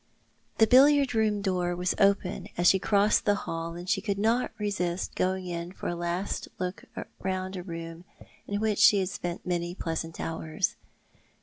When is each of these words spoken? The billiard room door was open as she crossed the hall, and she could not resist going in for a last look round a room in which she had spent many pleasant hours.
The 0.57 0.65
billiard 0.65 1.13
room 1.13 1.43
door 1.43 1.75
was 1.75 1.93
open 1.99 2.47
as 2.57 2.67
she 2.67 2.79
crossed 2.79 3.23
the 3.25 3.35
hall, 3.45 3.75
and 3.75 3.87
she 3.87 4.01
could 4.01 4.17
not 4.17 4.51
resist 4.57 5.13
going 5.13 5.45
in 5.45 5.71
for 5.73 5.87
a 5.87 5.95
last 5.95 6.47
look 6.57 6.85
round 7.19 7.55
a 7.55 7.61
room 7.61 8.05
in 8.47 8.59
which 8.59 8.79
she 8.79 8.97
had 8.97 9.09
spent 9.09 9.45
many 9.45 9.75
pleasant 9.75 10.19
hours. 10.19 10.75